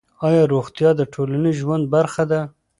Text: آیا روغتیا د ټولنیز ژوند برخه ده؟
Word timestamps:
آیا 0.27 0.43
روغتیا 0.53 0.89
د 0.97 1.01
ټولنیز 1.13 1.55
ژوند 1.61 1.85
برخه 1.95 2.23
ده؟ 2.31 2.41